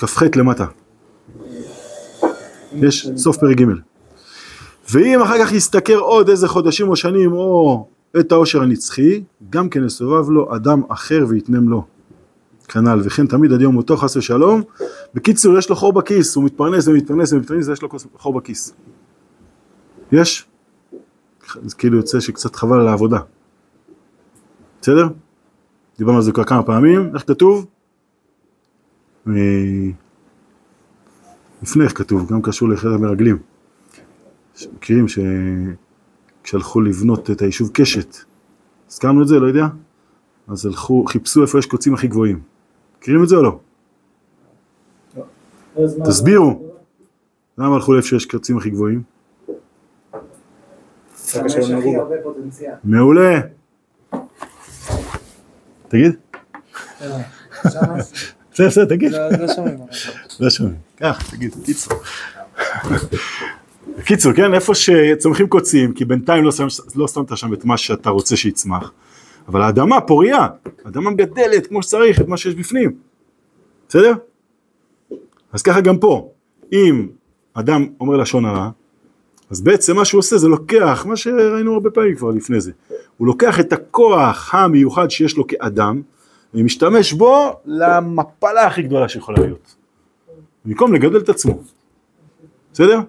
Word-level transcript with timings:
כ"ח 0.00 0.22
למטה. 0.36 0.66
יש 2.72 3.08
סוף 3.16 3.36
פרק 3.36 3.56
ג' 3.56 3.64
ואם 4.90 5.22
אחר 5.22 5.44
כך 5.44 5.52
ישתכר 5.52 5.98
עוד 5.98 6.28
איזה 6.28 6.48
חודשים 6.48 6.88
או 6.88 6.96
שנים 6.96 7.32
או 7.32 7.86
את 8.20 8.32
העושר 8.32 8.62
הנצחי, 8.62 9.22
גם 9.50 9.68
כן 9.68 9.84
יסובב 9.84 10.30
לו 10.30 10.56
אדם 10.56 10.82
אחר 10.88 11.24
ויתנם 11.28 11.68
לו. 11.68 11.84
כנ"ל, 12.68 13.00
וכן 13.04 13.26
תמיד 13.26 13.52
עד 13.52 13.60
יום 13.60 13.74
מותו 13.74 13.96
חס 13.96 14.16
ושלום. 14.16 14.62
בקיצור, 15.14 15.58
יש 15.58 15.70
לו 15.70 15.76
חור 15.76 15.92
בכיס, 15.92 16.36
הוא 16.36 16.44
מתפרנס 16.44 16.88
ומתפרנס 16.88 17.32
ומתפרנס, 17.32 17.68
יש 17.68 17.82
לו 17.82 17.88
חור 18.16 18.34
בכיס. 18.34 18.74
יש? 20.12 20.48
זה 21.64 21.76
כאילו 21.76 21.96
יוצא 21.96 22.20
שקצת 22.20 22.56
חבל 22.56 22.80
על 22.80 22.88
העבודה. 22.88 23.18
בסדר? 24.80 25.08
דיברנו 25.98 26.16
על 26.16 26.22
זה 26.22 26.32
כבר 26.32 26.44
כמה 26.44 26.62
פעמים, 26.62 27.10
איך 27.14 27.24
כתוב? 27.26 27.66
אה, 29.28 29.32
לפני 31.62 31.84
איך 31.84 31.98
כתוב, 31.98 32.32
גם 32.32 32.42
קשור 32.42 32.68
לחדר 32.68 32.98
מרגלים. 32.98 33.38
מכירים 34.74 35.06
שכשהלכו 36.42 36.80
לבנות 36.80 37.30
את 37.30 37.42
היישוב 37.42 37.70
קשת, 37.72 38.16
הזכרנו 38.88 39.22
את 39.22 39.28
זה, 39.28 39.38
לא 39.38 39.46
יודע? 39.46 39.66
אז 40.48 40.66
הלכו, 40.66 41.04
חיפשו 41.08 41.42
איפה 41.42 41.58
יש 41.58 41.66
קוצים 41.66 41.94
הכי 41.94 42.08
גבוהים. 42.08 42.40
מכירים 42.98 43.22
את 43.22 43.28
זה 43.28 43.36
או 43.36 43.42
לא? 43.42 43.60
תסבירו. 46.04 46.62
למה 47.58 47.74
הלכו 47.74 47.92
לאיפה 47.92 48.08
שיש 48.08 48.26
קוצים 48.26 48.58
הכי 48.58 48.70
גבוהים? 48.70 49.02
מעולה. 52.84 53.40
תגיד. 55.88 56.16
בסדר, 58.52 58.66
בסדר, 58.66 58.84
תגיד. 58.84 59.12
לא 59.12 59.54
שומעים. 59.54 59.78
לא 60.40 60.50
שומעים. 60.50 60.76
קח, 60.96 61.30
תגיד, 61.30 61.54
קיצור. 61.64 61.98
בקיצור, 63.98 64.32
כן, 64.32 64.54
איפה 64.54 64.74
שצומחים 64.74 65.48
קוצים, 65.48 65.92
כי 65.92 66.04
בינתיים 66.04 66.44
לא, 66.44 66.50
לא 66.94 67.08
שמת 67.08 67.36
שם 67.36 67.54
את 67.54 67.64
מה 67.64 67.76
שאתה 67.76 68.10
רוצה 68.10 68.36
שיצמח, 68.36 68.92
אבל 69.48 69.62
האדמה 69.62 70.00
פוריה, 70.00 70.46
האדמה 70.84 71.10
מגדלת 71.10 71.66
כמו 71.66 71.82
שצריך 71.82 72.20
את 72.20 72.28
מה 72.28 72.36
שיש 72.36 72.54
בפנים, 72.54 72.92
בסדר? 73.88 74.12
אז 75.52 75.62
ככה 75.62 75.80
גם 75.80 75.98
פה, 75.98 76.30
אם 76.72 77.08
אדם 77.54 77.86
אומר 78.00 78.16
לשון 78.16 78.44
הרע, 78.44 78.70
אז 79.50 79.60
בעצם 79.60 79.96
מה 79.96 80.04
שהוא 80.04 80.18
עושה 80.18 80.38
זה 80.38 80.48
לוקח, 80.48 81.06
מה 81.08 81.16
שראינו 81.16 81.74
הרבה 81.74 81.90
פעמים 81.90 82.16
כבר 82.16 82.30
לפני 82.30 82.60
זה, 82.60 82.72
הוא 83.16 83.26
לוקח 83.26 83.60
את 83.60 83.72
הכוח 83.72 84.54
המיוחד 84.54 85.10
שיש 85.10 85.36
לו 85.36 85.46
כאדם, 85.46 86.02
ומשתמש 86.54 87.12
בו 87.12 87.60
למפלה 87.64 88.66
הכי 88.66 88.82
גדולה 88.82 89.08
שיכולה 89.08 89.38
להיות, 89.40 89.76
במקום 90.64 90.94
לגדל 90.94 91.18
את 91.18 91.28
עצמו, 91.28 91.62
בסדר? 92.72 93.00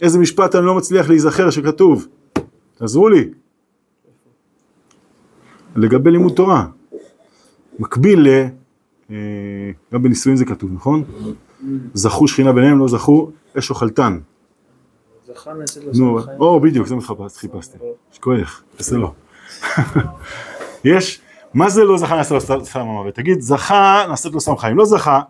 איזה 0.00 0.18
משפט 0.18 0.54
אני 0.54 0.66
לא 0.66 0.74
מצליח 0.74 1.08
להיזכר 1.08 1.50
שכתוב, 1.50 2.06
תעזרו 2.78 3.08
לי, 3.08 3.28
לגבי 5.76 6.10
לימוד 6.10 6.32
תורה, 6.32 6.66
מקביל 7.78 8.28
ל... 8.28 8.46
אה, 9.10 9.16
גם 9.92 10.02
בנישואין 10.02 10.36
זה 10.36 10.44
כתוב, 10.44 10.72
נכון? 10.72 11.04
זכו 11.94 12.28
שכינה 12.28 12.52
ביניהם, 12.52 12.78
לא 12.78 12.88
זכו 12.88 13.30
אש 13.58 13.70
נעשית 15.58 15.84
לו 15.84 15.92
נו. 15.94 16.18
או 16.38 16.60
בדיוק, 16.60 16.86
זה 16.86 16.94
מה 16.94 17.00
שחיפשתי, 17.28 17.78
שכוח, 18.12 18.62
תעשה 18.76 18.96
לו. 18.96 19.14
יש, 20.84 21.20
מה 21.54 21.70
זה 21.70 21.84
לא 21.84 21.98
זכה 21.98 22.16
נעשה 22.16 22.34
לו 22.34 22.40
סם 22.64 22.80
המוות? 22.80 23.14
תגיד, 23.14 23.40
זכה 23.40 24.04
נעשית 24.08 24.32
לו 24.32 24.40
סם 24.40 24.56
חיים, 24.56 24.76
לא 24.76 24.84
זכה, 24.84 25.20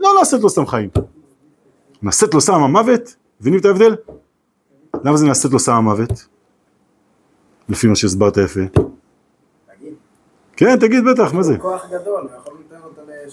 לא 0.00 0.10
נעשית 0.18 0.40
לו 0.40 0.50
סם 0.50 0.66
חיים. 0.66 0.88
נעשית 2.02 2.34
לו 2.34 2.40
סם 2.40 2.54
המוות, 2.54 3.16
מבינים 3.40 3.60
את 3.60 3.64
ההבדל? 3.64 3.96
למה 5.04 5.16
זה 5.16 5.26
נעשית 5.26 5.50
לו 5.52 5.58
סם 5.58 5.72
המוות? 5.72 6.26
לפי 7.68 7.86
מה 7.86 7.96
שהסברת 7.96 8.36
יפה. 8.36 8.60
כן, 10.56 10.78
תגיד 10.78 11.04
בטח, 11.04 11.32
מה 11.32 11.42
זה? 11.42 11.58
כוח 11.58 11.86
גדול. 11.90 12.28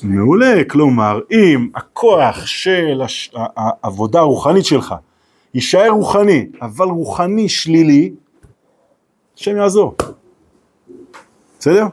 מעולה, 0.03 0.63
כלומר, 0.69 1.19
אם 1.31 1.69
הכוח 1.75 2.45
של 2.45 3.01
הש... 3.03 3.31
העבודה 3.35 4.19
הרוחנית 4.19 4.65
שלך 4.65 4.95
יישאר 5.53 5.89
רוחני, 5.89 6.47
אבל 6.61 6.85
רוחני 6.85 7.49
שלילי, 7.49 8.13
השם 9.37 9.57
יעזור. 9.57 9.95
בסדר? 11.59 11.87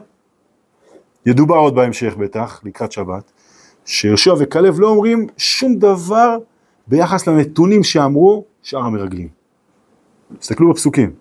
ידובר 1.25 1.55
עוד 1.55 1.75
בהמשך 1.75 2.15
בטח, 2.17 2.61
לקראת 2.63 2.91
שבת, 2.91 3.31
שיהושע 3.85 4.33
וכלב 4.39 4.79
לא 4.79 4.87
אומרים 4.87 5.27
שום 5.37 5.75
דבר 5.75 6.37
ביחס 6.87 7.27
לנתונים 7.27 7.83
שאמרו 7.83 8.45
שאר 8.61 8.79
המרגלים. 8.79 9.27
תסתכלו 10.39 10.73
בפסוקים. 10.73 11.13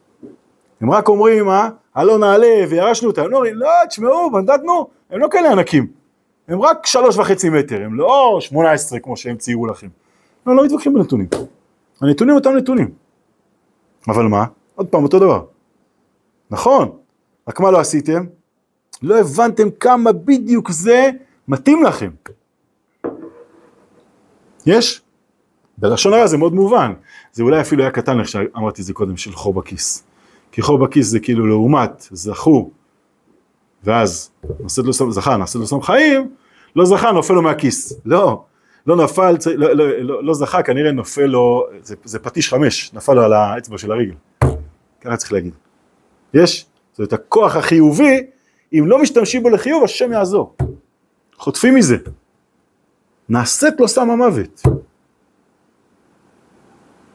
הם 0.81 0.91
רק 0.91 1.09
אומרים, 1.09 1.49
אה, 1.49 1.69
הלא 1.95 2.19
נעלה 2.19 2.65
וירשנו 2.71 3.09
אותם, 3.09 3.23
הם 3.23 3.31
לא 3.31 3.37
אומרים, 3.37 3.55
לא, 3.55 3.69
תשמעו, 3.89 4.31
בנדדנו, 4.31 4.87
הם 5.11 5.21
לא 5.21 5.29
כאלה 5.31 5.53
ענקים. 5.53 5.87
הם 6.49 6.61
רק 6.61 6.87
שלוש 6.87 7.19
וחצי 7.19 7.51
מטר, 7.51 7.83
הם 7.85 7.95
לא 7.95 8.39
שמונה 8.41 8.73
עשרה 8.73 8.99
כמו 8.99 9.17
שהם 9.17 9.37
ציירו 9.37 9.67
לכם. 9.67 9.89
לא, 10.47 10.57
לא 10.57 10.65
מתווכחים 10.65 10.95
בנתונים. 10.95 11.27
הנתונים 12.01 12.35
אותם 12.35 12.51
נתונים. 12.51 12.91
אבל 14.09 14.25
מה? 14.25 14.45
עוד 14.75 14.87
פעם, 14.87 15.03
אותו 15.03 15.19
דבר. 15.19 15.45
נכון, 16.51 16.91
רק 17.49 17.61
מה 17.61 17.71
לא 17.71 17.81
עשיתם? 17.81 18.25
לא 19.03 19.19
הבנתם 19.21 19.71
כמה 19.81 20.13
בדיוק 20.13 20.71
זה 20.71 21.11
מתאים 21.49 21.83
לכם. 21.83 22.11
יש? 24.67 25.03
בלשון 25.79 26.13
הרע 26.13 26.27
זה 26.27 26.39
מאוד 26.39 26.55
מובן. 26.55 26.93
זה 27.33 27.43
אולי 27.43 27.61
אפילו 27.61 27.83
היה 27.83 27.91
קטן 27.91 28.21
איך 28.21 28.29
שאמרתי 28.29 28.81
את 28.81 28.87
זה 28.87 28.93
קודם, 28.93 29.17
של 29.17 29.33
חור 29.33 29.55
בכיס. 29.55 30.05
כי 30.53 30.63
חור 30.63 30.79
בכיס 30.79 31.07
זה 31.07 31.21
כאילו 31.21 31.47
לעומת 31.47 32.09
זכו, 32.11 32.71
ואז 33.85 34.31
נעשית 34.61 34.85
לו 34.85 35.13
זכה, 35.13 35.37
נעשית 35.37 35.61
לו 35.61 35.67
סם 35.67 35.83
חיים, 35.83 36.31
לא 36.77 36.85
זכה, 36.85 37.13
נופל 37.13 37.35
לו 37.35 37.43
מהכיס. 37.43 37.93
לא, 38.05 38.45
לא 38.87 38.97
נפל, 38.97 39.37
לא, 39.57 39.73
לא, 39.73 40.01
לא, 40.01 40.25
לא 40.25 40.35
זכה, 40.35 40.63
כנראה 40.63 40.93
נופל 40.93 41.27
לו, 41.27 41.67
זה, 41.83 41.95
זה 42.05 42.19
פטיש 42.19 42.51
חמש, 42.51 42.95
נפל 42.95 43.15
לו 43.15 43.23
על 43.23 43.33
האצבע 43.33 43.79
של 43.79 43.93
הרגל. 43.93 44.15
ככה 45.01 45.17
צריך 45.17 45.33
להגיד. 45.33 45.55
יש? 46.35 46.67
זאת 46.91 46.99
אומרת, 46.99 47.13
הכוח 47.13 47.57
החיובי, 47.57 48.27
אם 48.73 48.85
לא 48.87 49.03
משתמשים 49.03 49.43
בו 49.43 49.49
לחיוב, 49.49 49.85
השם 49.85 50.13
יעזור. 50.13 50.57
חוטפים 51.37 51.75
מזה. 51.75 51.97
נעשית 53.29 53.81
לו 53.81 53.89
סם 53.89 54.11
המוות. 54.11 54.63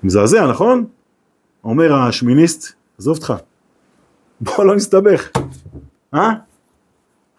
מזעזע, 0.04 0.48
נכון? 0.48 0.86
אומר 1.64 1.94
השמיניסט, 1.94 2.74
עזוב 2.98 3.18
אותך, 3.18 3.34
בוא 4.42 4.66
לא 4.66 4.76
נסתבך, 4.76 5.30
אה? 6.14 6.30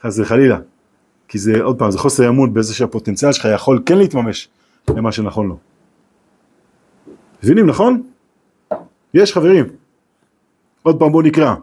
חס 0.02 0.18
וחלילה. 0.18 0.58
כי 1.28 1.38
זה, 1.38 1.62
עוד 1.62 1.78
פעם, 1.78 1.90
זה 1.90 1.98
חוסר 1.98 2.28
אמון 2.28 2.54
בזה 2.54 2.74
שהפוטנציאל 2.74 3.32
שלך 3.32 3.48
יכול 3.54 3.82
כן 3.86 3.98
להתממש 3.98 4.48
למה 4.88 5.12
שנכון 5.12 5.48
לו. 5.48 5.58
מבינים, 7.42 7.66
נכון? 7.66 8.02
יש 9.14 9.32
חברים. 9.32 9.64
עוד 10.82 10.98
פעם 10.98 11.12
בואו 11.12 11.22
נקרא. 11.22 11.54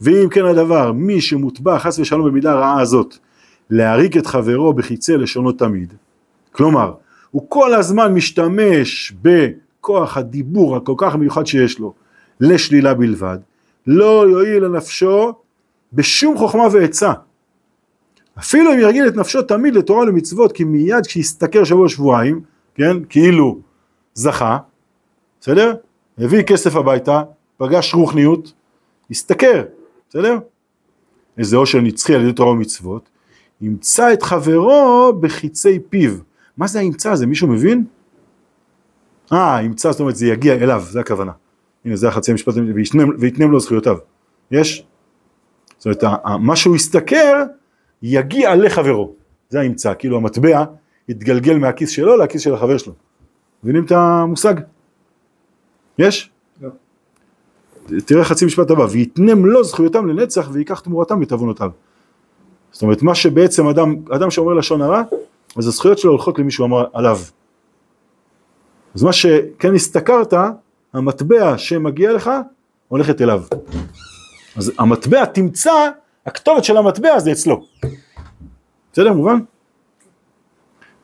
ואם 0.00 0.28
כן 0.30 0.44
הדבר, 0.44 0.92
מי 0.92 1.20
שמוטבע 1.20 1.78
חס 1.78 1.98
ושלום 1.98 2.28
במידה 2.28 2.52
הרעה 2.52 2.80
הזאת, 2.80 3.16
להריק 3.70 4.16
את 4.16 4.26
חברו 4.26 4.72
בחיצי 4.72 5.16
לשונו 5.16 5.52
תמיד. 5.52 5.94
כלומר, 6.52 6.92
הוא 7.30 7.46
כל 7.48 7.74
הזמן 7.74 8.14
משתמש 8.14 9.12
בכוח 9.22 10.16
הדיבור 10.16 10.76
הכל 10.76 10.94
כך 10.96 11.14
מיוחד 11.14 11.46
שיש 11.46 11.78
לו 11.78 11.94
לשלילה 12.40 12.94
בלבד, 12.94 13.38
לא 13.86 14.28
יועיל 14.28 14.64
לנפשו 14.64 15.32
בשום 15.92 16.38
חוכמה 16.38 16.64
ועצה. 16.72 17.12
אפילו 18.38 18.72
אם 18.72 18.78
ירגיל 18.78 19.08
את 19.08 19.16
נפשו 19.16 19.42
תמיד 19.42 19.74
לתורה 19.74 20.00
ולמצוות, 20.00 20.52
כי 20.52 20.64
מיד 20.64 21.06
כשישתכר 21.06 21.64
שבוע 21.64 21.88
שבועיים, 21.88 22.40
כן, 22.74 22.96
כאילו 23.08 23.58
זכה, 24.14 24.58
בסדר? 25.40 25.74
הביא 26.18 26.42
כסף 26.42 26.76
הביתה, 26.76 27.22
פגש 27.56 27.94
רוחניות, 27.94 28.52
השתכר, 29.10 29.62
בסדר? 30.08 30.38
איזה 31.38 31.56
עושר 31.56 31.80
נצחי 31.80 32.14
על 32.14 32.22
ידי 32.22 32.32
תורה 32.32 32.50
ומצוות, 32.50 33.08
ימצא 33.60 34.12
את 34.12 34.22
חברו 34.22 35.12
בחיצי 35.20 35.78
פיו. 35.90 36.12
מה 36.56 36.66
זה 36.66 36.78
הימצא 36.78 37.10
הזה, 37.10 37.26
מישהו 37.26 37.48
מבין? 37.48 37.84
אה, 39.32 39.62
ימצא, 39.62 39.92
זאת 39.92 40.00
אומרת 40.00 40.16
זה 40.16 40.26
יגיע 40.26 40.54
אליו, 40.54 40.82
זה 40.90 41.00
הכוונה. 41.00 41.32
הנה 41.84 41.96
זה 41.96 42.08
החצי 42.08 42.30
המשפט, 42.30 42.54
ויתנם, 43.18 43.50
לו 43.50 43.60
זכויותיו. 43.60 43.96
יש? 44.50 44.86
זאת 45.78 45.86
אומרת, 45.86 46.20
מה 46.40 46.56
שהוא 46.56 46.76
ישתכר, 46.76 47.42
יגיע 48.02 48.56
לחברו. 48.56 49.14
זה 49.48 49.60
הימצא, 49.60 49.92
כאילו 49.98 50.16
המטבע 50.16 50.64
יתגלגל 51.08 51.58
מהכיס 51.58 51.90
שלו 51.90 52.16
לכיס 52.16 52.42
של 52.42 52.54
החבר 52.54 52.78
שלו. 52.78 52.92
מבינים 53.64 53.84
את 53.84 53.92
המושג? 53.92 54.54
יש? 55.98 56.30
תראה 58.06 58.24
חצי 58.24 58.44
משפט 58.44 58.70
הבא, 58.70 58.86
ויתנם 58.90 59.46
לו 59.46 59.64
זכויותם 59.64 60.06
לנצח 60.06 60.48
ויקח 60.52 60.80
תמורתם 60.80 61.22
את 61.22 61.32
עוונותיו. 61.32 61.70
זאת 62.72 62.82
אומרת, 62.82 63.02
מה 63.02 63.14
שבעצם 63.14 63.66
אדם, 63.66 63.96
אדם 64.10 64.30
שאומר 64.30 64.54
לשון 64.54 64.82
הרע, 64.82 65.02
אז 65.56 65.66
הזכויות 65.66 65.98
שלו 65.98 66.10
הולכות 66.10 66.38
למישהו 66.38 66.64
אמר 66.64 66.84
עליו. 66.92 67.18
אז 68.94 69.02
מה 69.02 69.12
שכן 69.12 69.74
השתכרת, 69.74 70.34
המטבע 70.92 71.58
שמגיע 71.58 72.12
לך, 72.12 72.30
הולכת 72.88 73.20
אליו. 73.20 73.42
אז 74.56 74.72
המטבע 74.78 75.24
תמצא, 75.24 75.90
הכתובת 76.26 76.64
של 76.64 76.76
המטבע 76.76 77.18
זה 77.18 77.32
אצלו. 77.32 77.66
בסדר, 78.92 79.12
מובן? 79.12 79.38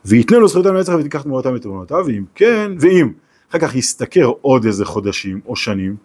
ויתנה 0.05 0.39
לו 0.39 0.49
זכויותיו 0.49 0.73
לנצח 0.73 0.93
ותיקח 1.01 1.23
תמורתם 1.23 1.57
את 1.57 1.63
תמורותיו, 1.63 2.05
ואם 2.07 2.25
כן, 2.35 2.73
ואם 2.81 3.13
אחר 3.51 3.59
כך 3.59 3.75
ישתכר 3.75 4.33
עוד 4.41 4.65
איזה 4.65 4.85
חודשים 4.85 5.41
או 5.47 5.57
שנים 5.57 5.97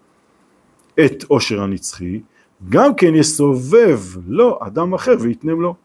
את 1.06 1.24
עושר 1.28 1.62
הנצחי, 1.62 2.22
גם 2.70 2.96
כן 2.96 3.16
יסובב 3.16 4.00
לו 4.28 4.60
אדם 4.62 4.94
אחר 4.94 5.16
ויתנם 5.20 5.62
לו. 5.62 5.76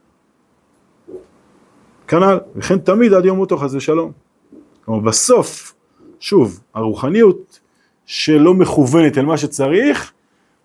כנ"ל, 2.08 2.38
וכן 2.56 2.78
תמיד 2.78 3.12
עד 3.12 3.24
יום 3.24 3.36
מותו 3.36 3.58
חס 3.58 3.74
ושלום. 3.74 4.12
כלומר 4.84 5.00
בסוף, 5.00 5.74
שוב, 6.20 6.60
הרוחניות 6.74 7.60
שלא 8.06 8.54
מכוונת 8.54 9.18
אל 9.18 9.24
מה 9.24 9.36
שצריך, 9.36 10.12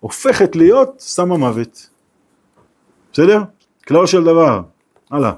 הופכת 0.00 0.56
להיות 0.56 0.94
סם 0.98 1.32
המוות. 1.32 1.90
בסדר? 3.12 3.42
כלל 3.88 4.06
של 4.06 4.24
דבר, 4.24 4.60
הלאה. 5.10 5.32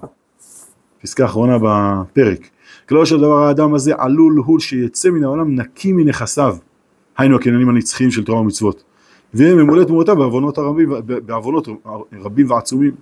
פסקה 1.02 1.24
אחרונה 1.24 1.58
בפרק. 1.62 2.48
כלל 2.88 3.04
של 3.04 3.16
דבר 3.16 3.38
האדם 3.38 3.74
הזה 3.74 3.92
עלול 3.98 4.42
הוא 4.46 4.60
שיצא 4.60 5.10
מן 5.10 5.24
העולם 5.24 5.54
נקי 5.54 5.92
מנכסיו, 5.92 6.56
היינו 7.18 7.36
הקניינים 7.36 7.68
הנצחיים 7.68 8.10
של 8.10 8.24
תורה 8.24 8.40
ומצוות. 8.40 8.84
ויהיה 9.34 9.54
ממולא 9.54 9.84
תמורתה 9.84 10.14
בעוונות, 10.14 10.58
הרבים, 10.58 10.92
בעוונות 11.06 11.68
רבים 12.12 12.50
ועצומים. 12.50 12.94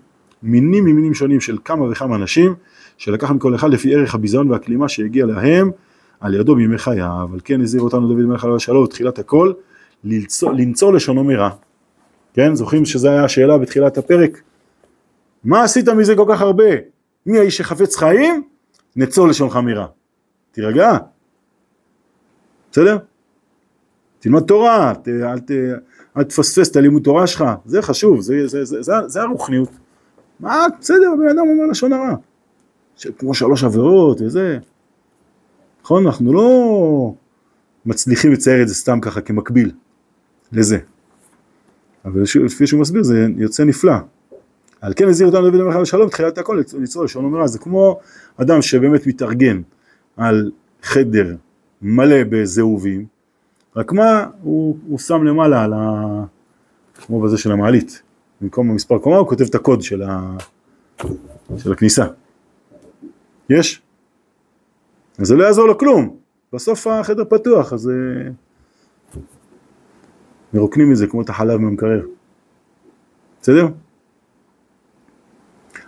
מינים 0.42 0.84
ממינים 0.84 1.14
שונים 1.14 1.40
של 1.40 1.58
כמה 1.64 1.90
וכמה 1.90 2.16
אנשים, 2.16 2.54
שלקח 2.98 3.30
מכל 3.30 3.54
אחד 3.54 3.70
לפי 3.70 3.94
ערך 3.94 4.14
הביזיון 4.14 4.50
והכלימה 4.50 4.88
שהגיע 4.88 5.26
להם 5.26 5.70
על 6.20 6.34
ידו 6.34 6.54
בימי 6.54 6.78
חייו. 6.78 7.28
על 7.32 7.40
כן 7.44 7.60
הזהיר 7.60 7.82
אותנו 7.82 8.08
דוד 8.08 8.24
מלך 8.24 8.44
עליו 8.44 8.56
השלום, 8.56 8.86
תחילת 8.86 9.18
הכל, 9.18 9.52
לנצור 10.42 10.92
לשונו 10.92 11.24
מרע. 11.24 11.50
כן, 12.34 12.54
זוכרים 12.54 12.84
שזו 12.84 13.08
הייתה 13.08 13.24
השאלה 13.24 13.58
בתחילת 13.58 13.98
הפרק? 13.98 14.42
מה 15.44 15.62
עשית 15.62 15.88
מזה 15.88 16.16
כל 16.16 16.24
כך 16.28 16.40
הרבה? 16.40 16.64
מי 17.26 17.38
האיש 17.38 17.56
שחפץ 17.56 17.96
חיים? 17.96 18.42
נצור 18.96 19.28
לשונך 19.28 19.56
מרע. 19.56 19.86
תירגע. 20.52 20.96
בסדר? 22.72 22.98
תלמד 24.18 24.42
תורה, 24.42 24.92
ת, 24.94 25.08
אל, 25.08 25.38
ת, 25.38 25.50
אל 26.18 26.24
תפספס 26.24 26.70
את 26.70 26.76
הלימוד 26.76 27.02
תורה 27.02 27.26
שלך, 27.26 27.44
זה 27.66 27.82
חשוב, 27.82 28.20
זה, 28.20 28.46
זה, 28.46 28.64
זה, 28.64 28.82
זה, 28.82 28.92
זה 29.06 29.22
הרוחניות. 29.22 29.68
מה, 30.40 30.66
בסדר, 30.80 31.10
הבן 31.14 31.28
אדם 31.28 31.38
אומר 31.38 31.66
לשון 31.70 31.92
הרע. 31.92 32.14
כמו 33.18 33.34
שלוש 33.34 33.64
עבירות 33.64 34.20
וזה. 34.20 34.58
נכון? 35.82 36.06
אנחנו 36.06 36.32
לא 36.32 37.14
מצליחים 37.86 38.32
לצייר 38.32 38.62
את 38.62 38.68
זה 38.68 38.74
סתם 38.74 39.00
ככה 39.00 39.20
כמקביל 39.20 39.70
לזה. 40.52 40.78
אבל 42.04 42.22
לפי 42.44 42.66
שהוא 42.66 42.80
מסביר 42.80 43.02
זה 43.02 43.26
יוצא 43.36 43.64
נפלא. 43.64 43.92
על 44.80 44.92
כן 44.96 45.08
הזהיר 45.08 45.28
אותנו 45.28 45.50
דוד 45.50 45.60
המלך 45.60 45.76
לשלום 45.76 46.08
תחילת 46.08 46.38
הכל 46.38 46.62
ליצור 46.80 47.04
לשון 47.04 47.24
אומר 47.24 47.46
זה 47.46 47.58
כמו 47.58 48.00
אדם 48.36 48.62
שבאמת 48.62 49.06
מתארגן 49.06 49.60
על 50.16 50.50
חדר 50.82 51.36
מלא 51.82 52.24
בזהובים 52.30 53.06
רק 53.76 53.92
מה 53.92 54.26
הוא, 54.42 54.78
הוא 54.88 54.98
שם 54.98 55.24
למעלה 55.24 55.64
על 55.64 55.72
ה... 55.72 56.04
כמו 56.94 57.20
בזה 57.20 57.38
של 57.38 57.52
המעלית. 57.52 58.02
במקום 58.40 58.70
המספר 58.70 58.98
קומה 58.98 59.16
הוא 59.16 59.28
כותב 59.28 59.44
את 59.44 59.54
הקוד 59.54 59.82
של, 59.82 60.02
ה... 60.02 60.36
של 61.56 61.72
הכניסה. 61.72 62.06
יש? 63.50 63.82
אז 65.18 65.26
זה 65.26 65.36
לא 65.36 65.44
יעזור 65.44 65.66
לו 65.66 65.78
כלום. 65.78 66.16
בסוף 66.52 66.86
החדר 66.86 67.24
פתוח 67.24 67.72
אז 67.72 67.88
אה, 67.88 68.30
מרוקנים 70.54 70.92
את 70.92 70.96
זה 70.96 71.06
כמו 71.06 71.22
את 71.22 71.28
החלב 71.28 71.60
מהמקרר. 71.60 72.06
בסדר? 73.42 73.68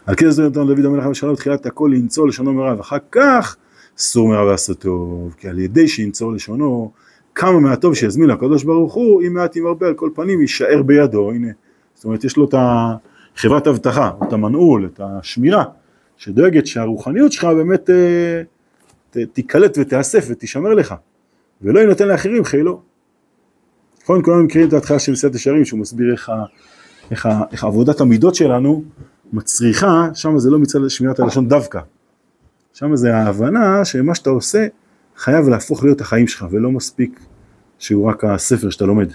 על 0.06 0.14
כן 0.14 0.30
זה 0.30 0.48
נתן 0.48 0.66
דוד 0.66 0.84
המלך 0.84 1.04
המשלם 1.04 1.32
בתחילת 1.32 1.66
הכל 1.66 1.90
לנצור 1.94 2.28
לשונו 2.28 2.52
מרע 2.52 2.74
ואחר 2.78 2.96
כך 3.10 3.56
סור 3.98 4.28
מרע 4.28 4.44
ועשה 4.44 4.74
טוב 4.74 5.34
כי 5.38 5.48
על 5.48 5.58
ידי 5.58 5.88
שינצור 5.88 6.32
לשונו 6.32 6.92
כמה 7.34 7.60
מהטוב 7.60 7.94
שיזמין 7.94 8.28
לקדוש 8.28 8.64
ברוך 8.64 8.94
הוא 8.94 9.22
אם 9.22 9.34
מעט 9.34 9.56
אם 9.56 9.66
הרבה 9.66 9.86
על 9.86 9.94
כל 9.94 10.10
פנים 10.14 10.40
יישאר 10.40 10.82
בידו. 10.82 11.30
הנה 11.30 11.48
זאת 11.94 12.04
אומרת 12.04 12.24
יש 12.24 12.36
לו 12.36 12.44
את 12.44 12.54
חברת 13.36 13.66
אבטחה 13.66 14.10
את 14.22 14.32
המנעול 14.32 14.86
את 14.86 15.00
השמירה 15.04 15.64
שדואגת 16.16 16.66
שהרוחניות 16.66 17.32
שלך 17.32 17.44
באמת 17.44 17.90
אה, 17.90 18.42
תיקלט 19.32 19.78
ותיאסף 19.80 20.26
ותישמר 20.28 20.74
לך 20.74 20.94
ולא 21.62 21.80
יינתן 21.80 22.08
לאחרים 22.08 22.44
חילו. 22.44 22.80
נכון 24.02 24.22
כולנו 24.24 24.44
מכירים 24.44 24.68
את 24.68 24.72
ההתחלה 24.72 24.98
של 24.98 25.12
מסעדת 25.12 25.34
ישרים 25.34 25.64
שהוא 25.64 25.80
מסביר 25.80 26.12
איך, 26.12 26.32
איך, 27.10 27.28
איך 27.52 27.64
עבודת 27.64 28.00
המידות 28.00 28.34
שלנו 28.34 28.84
מצריכה, 29.32 30.08
שם 30.14 30.38
זה 30.38 30.50
לא 30.50 30.58
מצד 30.58 30.78
שמירת 30.88 31.20
הלשון 31.20 31.48
דווקא, 31.48 31.80
שם 32.74 32.96
זה 32.96 33.16
ההבנה 33.16 33.84
שמה 33.84 34.14
שאתה 34.14 34.30
עושה 34.30 34.66
חייב 35.20 35.48
להפוך 35.48 35.84
להיות 35.84 36.00
החיים 36.00 36.26
שלך 36.26 36.46
ולא 36.50 36.70
מספיק 36.70 37.20
שהוא 37.78 38.08
רק 38.08 38.24
הספר 38.24 38.70
שאתה 38.70 38.84
לומד. 38.84 39.12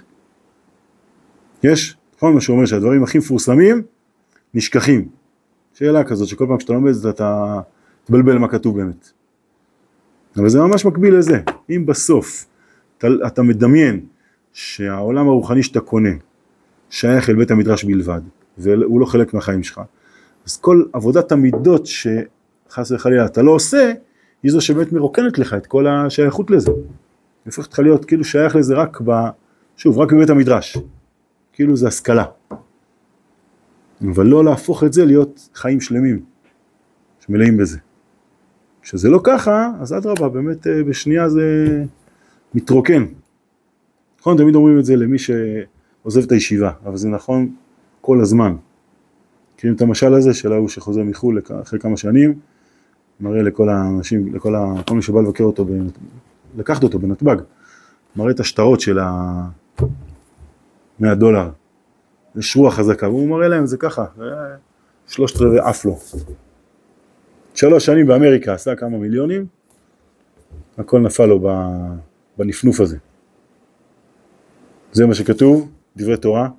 יש, 1.63 1.97
נכון 2.17 2.33
מה 2.33 2.41
שאומר 2.41 2.65
שהדברים 2.65 3.03
הכי 3.03 3.17
מפורסמים 3.17 3.81
נשכחים. 4.53 5.07
שאלה 5.73 6.03
כזאת 6.03 6.27
שכל 6.27 6.45
פעם 6.47 6.59
שאתה 6.59 6.73
לומד 6.73 7.05
אתה 7.09 7.59
תבלבל 8.03 8.37
מה 8.37 8.47
כתוב 8.47 8.77
באמת. 8.77 9.09
אבל 10.37 10.49
זה 10.49 10.59
ממש 10.59 10.85
מקביל 10.85 11.15
לזה, 11.15 11.39
אם 11.69 11.85
בסוף 11.85 12.45
אתה, 12.97 13.07
אתה 13.27 13.41
מדמיין 13.41 14.05
שהעולם 14.53 15.27
הרוחני 15.27 15.63
שאתה 15.63 15.79
קונה 15.79 16.13
שייך 16.89 17.29
אל 17.29 17.35
בית 17.35 17.51
המדרש 17.51 17.83
בלבד 17.83 18.21
והוא 18.57 18.99
לא 18.99 19.05
חלק 19.05 19.33
מהחיים 19.33 19.63
שלך 19.63 19.81
אז 20.45 20.57
כל 20.57 20.83
עבודת 20.93 21.31
המידות 21.31 21.85
שחס 21.85 22.91
וחלילה 22.91 23.25
אתה 23.25 23.41
לא 23.41 23.51
עושה, 23.51 23.93
היא 24.45 24.51
זו 24.51 24.61
שבאמת 24.61 24.91
מרוקנת 24.91 25.39
לך 25.39 25.53
את 25.53 25.67
כל 25.67 25.87
השייכות 25.87 26.51
לזה. 26.51 26.71
היא 26.71 26.81
הופכת 27.45 27.73
לך 27.73 27.79
להיות 27.79 28.05
כאילו 28.05 28.23
שייך 28.23 28.55
לזה 28.55 28.75
רק 28.75 29.01
ב... 29.05 29.11
שוב, 29.77 29.97
רק 29.97 30.13
בבית 30.13 30.29
המדרש. 30.29 30.77
כאילו 31.53 31.75
זה 31.75 31.87
השכלה. 31.87 32.25
אבל 34.01 34.25
לא 34.25 34.45
להפוך 34.45 34.83
את 34.83 34.93
זה 34.93 35.05
להיות 35.05 35.49
חיים 35.53 35.81
שלמים, 35.81 36.21
שמלאים 37.19 37.57
בזה. 37.57 37.77
כשזה 38.81 39.09
לא 39.09 39.19
ככה, 39.23 39.71
אז 39.79 39.93
אדרבה, 39.93 40.29
באמת 40.29 40.67
אה, 40.67 40.83
בשנייה 40.83 41.29
זה 41.29 41.67
מתרוקן. 42.53 43.05
נכון, 44.19 44.37
תמיד 44.37 44.55
אומרים 44.55 44.79
את 44.79 44.85
זה 44.85 44.95
למי 44.95 45.17
שעוזב 45.17 46.23
את 46.23 46.31
הישיבה, 46.31 46.71
אבל 46.85 46.97
זה 46.97 47.09
נכון 47.09 47.55
כל 48.01 48.21
הזמן. 48.21 48.55
מכירים 49.55 49.75
את 49.75 49.81
המשל 49.81 50.13
הזה 50.13 50.33
של 50.33 50.53
ההוא 50.53 50.69
שחוזר 50.69 51.03
מחו"ל 51.03 51.41
אחרי 51.61 51.79
כמה 51.79 51.97
שנים, 51.97 52.33
מראה 53.19 53.41
לכל 53.41 53.69
האנשים, 53.69 54.35
לכל 54.35 54.55
ה... 54.55 54.73
כל 54.87 54.95
מי 54.95 55.01
שבא 55.01 55.21
לבקר 55.21 55.43
אותו, 55.43 55.65
ב... 55.65 55.69
לקחת 56.57 56.83
אותו 56.83 56.99
בנתב"ג, 56.99 57.35
מראה 58.15 58.31
את 58.31 58.39
השטרות 58.39 58.79
של 58.79 58.99
ה-100 58.99 61.15
דולר, 61.15 61.49
יש 62.35 62.55
רוח 62.55 62.73
חזקה, 62.73 63.09
והוא 63.09 63.29
מראה 63.29 63.47
להם 63.47 63.65
זה 63.65 63.77
ככה, 63.77 64.05
שלושת 65.07 65.41
רבעי 65.41 65.59
עף 65.59 65.85
לו. 65.85 65.97
שלוש 67.53 67.85
שנים 67.85 68.07
באמריקה 68.07 68.53
עשה 68.53 68.75
כמה 68.75 68.97
מיליונים, 68.97 69.45
הכל 70.77 70.99
נפל 70.99 71.25
לו 71.25 71.51
בנפנוף 72.37 72.79
הזה. 72.79 72.97
זה 74.91 75.05
מה 75.05 75.13
שכתוב, 75.13 75.71
דברי 75.97 76.17
תורה, 76.17 76.49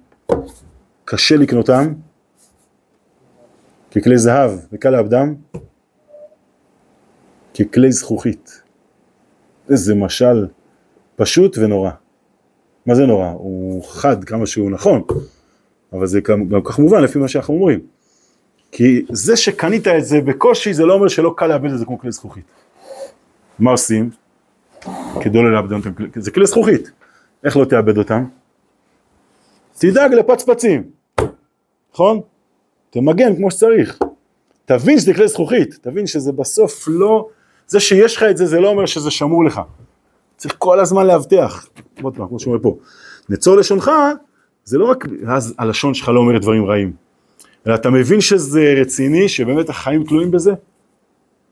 קשה 1.04 1.36
לקנותם, 1.36 1.92
ככלי 3.90 4.18
זהב 4.18 4.50
וקל 4.72 4.90
לאבדם, 4.90 5.34
ככלי 7.56 7.92
זכוכית. 7.92 8.62
איזה 9.70 9.94
משל 9.94 10.46
פשוט 11.16 11.58
ונורא. 11.58 11.90
מה 12.86 12.94
זה 12.94 13.06
נורא? 13.06 13.28
הוא 13.28 13.84
חד 13.84 14.24
כמה 14.24 14.46
שהוא 14.46 14.70
נכון, 14.70 15.02
אבל 15.92 16.06
זה 16.06 16.20
גם 16.20 16.62
כך 16.64 16.78
מובן 16.78 17.02
לפי 17.02 17.18
מה 17.18 17.28
שאנחנו 17.28 17.54
אומרים. 17.54 17.80
כי 18.72 19.04
זה 19.12 19.36
שקנית 19.36 19.88
את 19.88 20.04
זה 20.04 20.20
בקושי 20.20 20.74
זה 20.74 20.84
לא 20.84 20.94
אומר 20.94 21.08
שלא 21.08 21.34
קל 21.36 21.46
לאבד 21.46 21.70
את 21.70 21.78
זה 21.78 21.84
כמו 21.84 21.98
כלי 21.98 22.12
זכוכית. 22.12 22.44
מה 23.58 23.70
עושים? 23.70 24.10
כדי 25.20 25.38
לא 25.38 25.52
לאבד 25.52 25.72
אותם, 25.72 25.90
זה 26.16 26.30
כלי 26.30 26.46
זכוכית, 26.46 26.90
איך 27.44 27.56
לא 27.56 27.64
תאבד 27.64 27.98
אותם? 27.98 28.24
תדאג 29.78 30.14
לפצפצים, 30.14 30.90
נכון? 31.92 32.20
תמגן 32.90 33.36
כמו 33.36 33.50
שצריך. 33.50 33.98
תבין 34.64 34.98
שזה 34.98 35.14
כלי 35.14 35.28
זכוכית, 35.28 35.78
תבין 35.80 36.06
שזה 36.06 36.32
בסוף 36.32 36.84
לא, 36.88 37.28
זה 37.66 37.80
שיש 37.80 38.16
לך 38.16 38.22
את 38.22 38.36
זה, 38.36 38.46
זה 38.46 38.60
לא 38.60 38.68
אומר 38.68 38.86
שזה 38.86 39.10
שמור 39.10 39.44
לך. 39.44 39.60
צריך 40.36 40.54
כל 40.58 40.80
הזמן 40.80 41.06
להבטיח, 41.06 41.68
עוד 42.02 42.16
פעם, 42.16 42.28
כמו 42.28 42.40
שאומר 42.40 42.58
פה, 42.62 42.76
נצור 43.28 43.56
לשונך, 43.56 43.90
זה 44.64 44.78
לא 44.78 44.84
רק, 44.84 45.04
אז 45.28 45.54
הלשון 45.58 45.94
שלך 45.94 46.08
לא 46.08 46.20
אומרת 46.20 46.42
דברים 46.42 46.64
רעים, 46.64 46.92
אלא 47.66 47.74
אתה 47.74 47.90
מבין 47.90 48.20
שזה 48.20 48.74
רציני, 48.80 49.28
שבאמת 49.28 49.68
החיים 49.68 50.04
תלויים 50.04 50.30
בזה, 50.30 50.52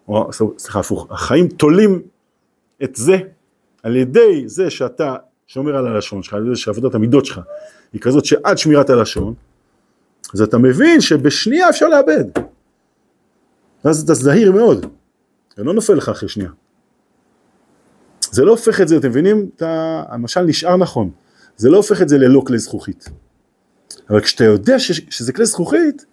או 0.08 0.30
סליחה 0.58 0.80
הפוך, 0.80 1.06
החיים 1.10 1.48
תולים 1.48 2.02
את 2.84 2.96
זה 2.96 3.18
על 3.82 3.96
ידי 3.96 4.42
זה 4.46 4.70
שאתה 4.70 5.16
שומר 5.46 5.76
על 5.76 5.86
הלשון 5.86 6.22
שלך, 6.22 6.34
על 6.34 6.46
ידי 6.46 6.56
שעבודת 6.56 6.94
המידות 6.94 7.26
שלך 7.26 7.40
היא 7.92 8.00
כזאת 8.00 8.24
שעד 8.24 8.58
שמירת 8.58 8.90
הלשון, 8.90 9.34
אז 10.34 10.42
אתה 10.42 10.58
מבין 10.58 11.00
שבשנייה 11.00 11.68
אפשר 11.68 11.88
לאבד. 11.88 12.24
ואז 13.84 14.02
אתה 14.02 14.14
זהיר 14.14 14.52
מאוד, 14.52 14.86
זה 15.56 15.64
לא 15.64 15.74
נופל 15.74 15.94
לך 15.94 16.08
אחרי 16.08 16.28
שנייה. 16.28 16.50
זה 18.30 18.44
לא 18.44 18.50
הופך 18.50 18.80
את 18.80 18.88
זה, 18.88 18.96
אתם 18.96 19.08
מבינים? 19.08 19.50
אתה, 19.56 20.02
המשל 20.08 20.40
נשאר 20.40 20.76
נכון, 20.76 21.10
זה 21.56 21.70
לא 21.70 21.76
הופך 21.76 22.02
את 22.02 22.08
זה 22.08 22.18
ללא 22.18 22.42
כלי 22.46 22.58
זכוכית. 22.58 23.08
אבל 24.10 24.20
כשאתה 24.20 24.44
יודע 24.44 24.78
ש, 24.78 24.92
שזה 24.92 25.32
כלי 25.32 25.46
זכוכית, 25.46 26.06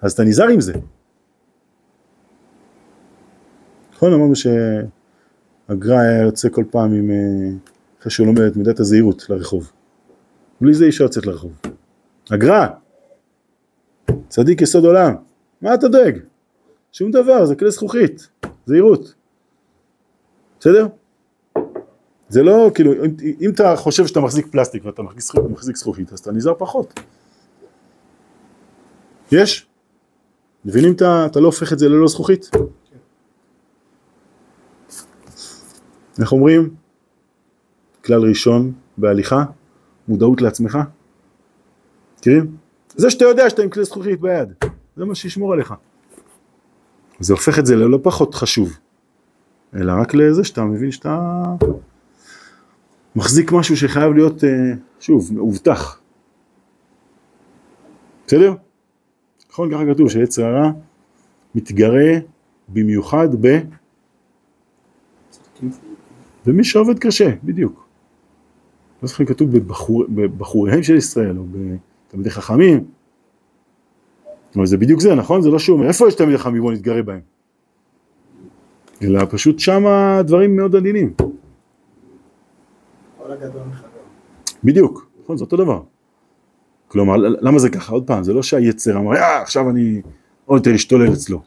אז 0.00 0.12
אתה 0.12 0.24
נזהר 0.24 0.48
עם 0.48 0.60
זה. 0.60 0.72
נכון, 3.92 4.12
אמרנו 4.12 4.36
שהגר"א 4.36 5.98
היה 5.98 6.22
יוצא 6.22 6.48
כל 6.48 6.64
פעם 6.70 6.92
עם, 6.92 7.10
אה, 7.10 7.16
אחרי 8.00 8.10
שהוא 8.10 8.26
לומד 8.26 8.40
את 8.40 8.56
מידת 8.56 8.80
הזהירות 8.80 9.30
לרחוב. 9.30 9.72
בלי 10.60 10.74
זה 10.74 10.84
אי 10.84 10.88
אפשר 10.88 11.04
לצאת 11.04 11.26
לרחוב. 11.26 11.52
הגר"א, 12.30 12.66
צדיק 14.28 14.60
יסוד 14.60 14.84
עולם, 14.84 15.14
מה 15.62 15.74
אתה 15.74 15.88
דואג? 15.88 16.18
שום 16.92 17.10
דבר, 17.10 17.46
זה 17.46 17.54
כלי 17.54 17.70
זכוכית, 17.70 18.28
זהירות. 18.66 19.14
בסדר? 20.60 20.86
זה 22.28 22.42
לא, 22.42 22.70
כאילו, 22.74 22.92
אם, 22.92 23.16
אם 23.40 23.50
אתה 23.50 23.76
חושב 23.76 24.06
שאתה 24.06 24.20
מחזיק 24.20 24.46
פלסטיק 24.46 24.84
ואתה 24.84 25.02
מחזיק, 25.02 25.36
מחזיק 25.50 25.76
זכוכית, 25.76 26.12
אז 26.12 26.18
אתה 26.18 26.32
נזהר 26.32 26.54
פחות. 26.58 27.00
יש? 29.32 29.66
מבינים 30.64 30.92
אתה, 30.92 31.26
אתה 31.26 31.40
לא 31.40 31.46
הופך 31.46 31.72
את 31.72 31.78
זה 31.78 31.88
ללא 31.88 32.08
זכוכית? 32.08 32.50
איך 36.20 36.32
אומרים? 36.32 36.74
כלל 38.04 38.28
ראשון 38.28 38.72
בהליכה, 38.98 39.44
מודעות 40.08 40.42
לעצמך. 40.42 40.78
מכירים? 42.18 42.56
זה 42.96 43.10
שאתה 43.10 43.24
יודע 43.24 43.50
שאתה 43.50 43.62
עם 43.62 43.70
כלי 43.70 43.84
זכוכית 43.84 44.20
ביד, 44.20 44.48
זה 44.96 45.04
מה 45.04 45.14
שישמור 45.14 45.52
עליך. 45.52 45.74
זה 47.20 47.32
הופך 47.32 47.58
את 47.58 47.66
זה 47.66 47.76
ללא 47.76 47.98
פחות 48.02 48.34
חשוב, 48.34 48.78
אלא 49.74 49.92
רק 50.00 50.14
לזה 50.14 50.44
שאתה 50.44 50.64
מבין 50.64 50.90
שאתה 50.90 51.42
מחזיק 53.16 53.52
משהו 53.52 53.76
שחייב 53.76 54.12
להיות, 54.12 54.44
אה, 54.44 54.50
שוב, 55.00 55.34
מאובטח. 55.34 56.00
בסדר? 58.26 58.54
נכון, 59.50 59.70
ככה 59.72 59.94
כתוב 59.94 60.08
שיצר 60.08 60.44
הרע 60.44 60.70
מתגרה 61.54 62.12
במיוחד 62.68 63.28
ב... 63.40 63.58
במי 66.46 66.64
שעובד 66.64 66.98
קשה, 66.98 67.30
בדיוק. 67.44 67.86
לא 69.02 69.08
זוכר 69.08 69.24
כתוב 69.24 69.56
בבחור, 69.56 70.04
בבחוריהם 70.08 70.82
של 70.82 70.94
ישראל 70.94 71.38
או 71.38 71.44
בתלמידי 71.44 72.30
חכמים. 72.30 72.84
אבל 74.56 74.66
זה 74.66 74.76
בדיוק 74.76 75.00
זה, 75.00 75.14
נכון? 75.14 75.42
זה 75.42 75.50
לא 75.50 75.58
שהוא 75.58 75.76
אומר, 75.76 75.88
איפה 75.88 76.08
יש 76.08 76.14
תלמידי 76.14 76.38
חכמים? 76.38 76.62
בואו 76.62 76.72
נתגרה 76.72 77.02
בהם. 77.02 77.20
אלא 79.02 79.22
פשוט 79.30 79.58
שמה 79.58 80.22
דברים 80.22 80.56
מאוד 80.56 80.76
עדינים. 80.76 81.12
בדיוק, 84.64 85.10
נכון, 85.22 85.36
זה 85.36 85.44
אותו 85.44 85.56
דבר. 85.56 85.80
כלומר, 86.88 87.16
למה 87.16 87.58
זה 87.58 87.70
ככה? 87.70 87.92
עוד 87.92 88.06
פעם, 88.06 88.24
זה 88.24 88.32
לא 88.32 88.42
שהיצר 88.42 88.96
אמר, 88.96 89.16
אה, 89.16 89.42
עכשיו 89.42 89.70
אני 89.70 90.02
עוד 90.44 90.58
יותר 90.58 90.74
אשתולל 90.74 91.12
אצלו. 91.12 91.42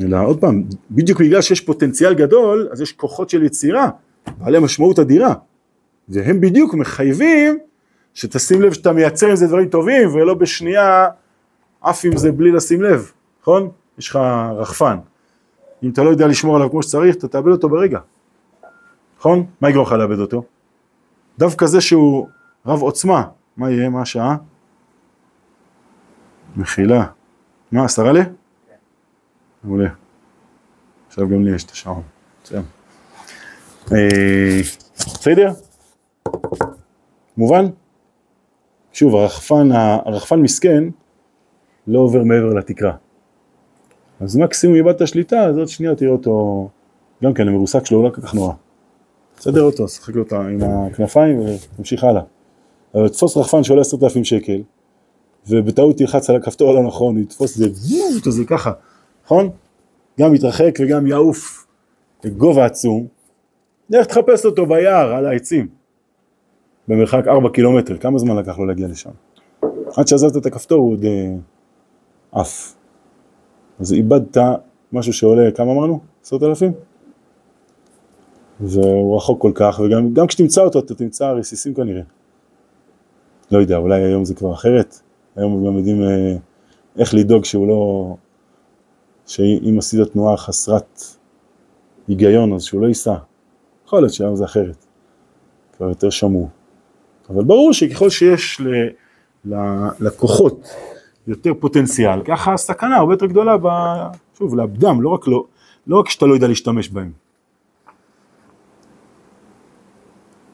אלא 0.00 0.24
עוד 0.26 0.40
פעם, 0.40 0.64
בדיוק 0.90 1.20
בגלל 1.20 1.42
שיש 1.42 1.60
פוטנציאל 1.60 2.14
גדול, 2.14 2.68
אז 2.72 2.80
יש 2.80 2.92
כוחות 2.92 3.30
של 3.30 3.42
יצירה, 3.42 3.90
בעלי 4.38 4.58
משמעות 4.58 4.98
אדירה. 4.98 5.34
והם 6.08 6.40
בדיוק 6.40 6.74
מחייבים 6.74 7.58
שתשים 8.14 8.62
לב 8.62 8.72
שאתה 8.72 8.92
מייצר 8.92 9.26
עם 9.26 9.36
זה 9.36 9.46
דברים 9.46 9.68
טובים, 9.68 10.14
ולא 10.14 10.34
בשנייה 10.34 11.08
עף 11.86 12.04
עם 12.04 12.16
זה 12.16 12.32
בלי 12.32 12.52
לשים 12.52 12.82
לב, 12.82 13.12
נכון? 13.42 13.70
יש 13.98 14.08
לך 14.08 14.16
רחפן. 14.56 14.98
אם 15.82 15.90
אתה 15.90 16.02
לא 16.02 16.10
יודע 16.10 16.26
לשמור 16.26 16.56
עליו 16.56 16.70
כמו 16.70 16.82
שצריך, 16.82 17.16
אתה 17.16 17.28
תאבד 17.28 17.52
אותו 17.52 17.68
ברגע. 17.68 17.98
נכון? 19.18 19.46
מה 19.60 19.70
יגרום 19.70 19.86
לך 19.86 19.92
לאבד 19.92 20.18
אותו? 20.18 20.42
דווקא 21.38 21.66
זה 21.66 21.80
שהוא 21.80 22.28
רב 22.66 22.82
עוצמה, 22.82 23.22
מה 23.56 23.70
יהיה? 23.70 23.88
מה 23.88 24.02
השעה? 24.02 24.36
מחילה. 26.56 27.06
מה, 27.72 27.84
עשרה 27.84 28.12
ל? 28.12 28.16
מעולה. 29.64 29.88
עכשיו 31.08 31.28
גם 31.28 31.44
לי 31.44 31.54
יש 31.54 31.64
את 31.64 31.70
השעון. 31.70 32.02
בסדר. 32.44 32.62
אה? 33.92 35.52
מובן? 37.36 37.64
שוב, 38.92 39.14
הרחפן, 39.14 39.72
הרחפן 39.72 40.40
מסכן 40.40 40.84
לא 41.86 41.98
עובר 41.98 42.22
מעבר 42.24 42.54
לתקרה. 42.54 42.92
אז 44.20 44.36
מקסימום 44.36 44.76
איבדת 44.76 45.08
שליטה, 45.08 45.44
אז 45.44 45.58
עוד 45.58 45.68
שנייה 45.68 45.94
תראה 45.94 46.10
אותו, 46.10 46.68
גם 47.24 47.34
כן 47.34 47.48
המרוסק 47.48 47.86
שלו 47.86 48.02
לא 48.02 48.10
כל 48.10 48.20
כך 48.20 48.34
נורא. 48.34 48.52
תסדר 49.36 49.62
אותו, 49.62 49.88
שחק 49.88 50.16
אותו 50.16 50.36
עם 50.36 50.58
הכנפיים 50.62 51.40
ותמשיך 51.40 52.04
הלאה. 52.04 52.22
אבל 52.94 53.08
תתפוס 53.08 53.36
רחפן 53.36 53.62
שעולה 53.62 53.80
עשרת 53.80 54.02
אלפים 54.02 54.24
שקל, 54.24 54.62
ובטעות 55.48 55.96
תלחץ 55.96 56.30
על 56.30 56.36
הכפתור 56.36 56.70
הלא 56.70 56.82
נכון, 56.82 57.18
יתפוס 57.18 57.52
את 57.52 57.74
זה, 57.74 57.98
את 58.18 58.32
זה 58.32 58.44
ככה, 58.44 58.72
נכון? 59.24 59.50
גם 60.20 60.34
יתרחק 60.34 60.78
וגם 60.80 61.06
יעוף 61.06 61.66
לגובה 62.24 62.64
עצום, 62.64 63.06
לך 63.90 64.06
תחפש 64.06 64.44
אותו 64.44 64.66
ביער, 64.66 65.14
על 65.14 65.26
העצים, 65.26 65.68
במרחק 66.88 67.28
ארבע 67.28 67.48
קילומטר, 67.48 67.96
כמה 67.96 68.18
זמן 68.18 68.36
לקח 68.36 68.58
לו 68.58 68.66
להגיע 68.66 68.88
לשם? 68.88 69.10
עד 69.96 70.08
שעזבת 70.08 70.36
את 70.36 70.46
הכפתור 70.46 70.78
הוא 70.78 70.92
עוד 70.92 71.04
אה, 71.04 71.34
עף. 72.36 72.74
אז 73.80 73.92
איבדת 73.92 74.36
משהו 74.92 75.12
שעולה, 75.12 75.50
כמה 75.50 75.72
אמרנו? 75.72 76.00
עשרות 76.22 76.42
אלפים? 76.42 76.72
והוא 78.60 79.16
רחוק 79.16 79.42
כל 79.42 79.52
כך, 79.54 79.80
וגם 79.84 80.26
כשתמצא 80.26 80.60
אותו 80.60 80.78
אתה 80.78 80.94
תמצא 80.94 81.30
רסיסים 81.30 81.74
כנראה. 81.74 82.02
לא 83.50 83.58
יודע, 83.58 83.76
אולי 83.76 84.02
היום 84.02 84.24
זה 84.24 84.34
כבר 84.34 84.52
אחרת, 84.52 85.00
היום 85.36 85.66
גם 85.66 85.76
יודעים 85.76 86.02
אה, 86.02 86.36
איך 86.98 87.14
לדאוג 87.14 87.44
שהוא 87.44 87.68
לא, 87.68 88.14
שאם 89.26 89.74
עשית 89.78 90.00
תנועה 90.12 90.36
חסרת 90.36 91.00
היגיון 92.08 92.52
אז 92.52 92.62
שהוא 92.62 92.80
לא 92.80 92.86
ייסע. 92.86 93.14
יכול 93.86 94.00
להיות 94.00 94.12
שהיום 94.12 94.36
זה 94.36 94.44
אחרת, 94.44 94.86
כבר 95.76 95.88
יותר 95.88 96.10
שמור. 96.10 96.48
אבל 97.30 97.44
ברור 97.44 97.72
שככל 97.72 98.10
שיש 98.10 98.60
ל, 98.60 98.68
ל, 99.44 99.54
לכוחות 100.00 100.68
יותר 101.26 101.54
פוטנציאל, 101.54 102.22
ככה 102.24 102.52
הסכנה 102.52 102.96
הרבה 102.96 103.12
יותר 103.12 103.26
גדולה, 103.26 103.56
ב, 103.62 103.68
שוב, 104.38 104.54
לאבדם, 104.54 105.02
לא 105.02 105.08
רק, 105.08 105.28
לא, 105.28 105.44
לא 105.86 105.98
רק 105.98 106.08
שאתה 106.08 106.26
לא 106.26 106.34
יודע 106.34 106.48
להשתמש 106.48 106.88
בהם. 106.88 107.12